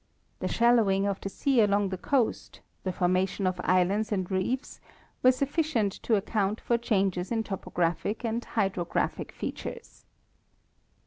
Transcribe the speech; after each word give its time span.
The 0.39 0.47
shal 0.47 0.77
lowing 0.77 1.05
of 1.05 1.21
the 1.21 1.29
sea 1.29 1.61
along 1.61 1.89
the 1.89 1.95
coast, 1.99 2.61
the 2.83 2.91
formation 2.91 3.45
of 3.45 3.61
islands 3.63 4.11
and 4.11 4.31
reefs, 4.31 4.79
were 5.21 5.31
sufficient 5.31 5.91
to 6.01 6.15
account 6.15 6.59
for 6.59 6.75
changes 6.79 7.31
in 7.31 7.43
topographic 7.43 8.25
and 8.25 8.43
hydrographic 8.43 9.31
features. 9.31 10.07